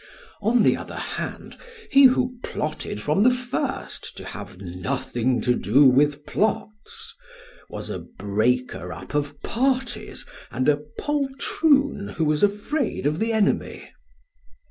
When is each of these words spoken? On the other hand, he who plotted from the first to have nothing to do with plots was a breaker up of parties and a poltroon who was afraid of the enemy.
On 0.41 0.63
the 0.63 0.75
other 0.75 0.95
hand, 0.95 1.57
he 1.91 2.05
who 2.05 2.39
plotted 2.41 3.03
from 3.03 3.21
the 3.21 3.29
first 3.29 4.17
to 4.17 4.25
have 4.25 4.57
nothing 4.59 5.41
to 5.41 5.53
do 5.55 5.85
with 5.85 6.25
plots 6.25 7.13
was 7.69 7.87
a 7.91 7.99
breaker 7.99 8.91
up 8.91 9.13
of 9.13 9.39
parties 9.43 10.25
and 10.49 10.67
a 10.67 10.81
poltroon 10.99 12.15
who 12.17 12.25
was 12.25 12.41
afraid 12.41 13.05
of 13.05 13.19
the 13.19 13.31
enemy. 13.31 13.91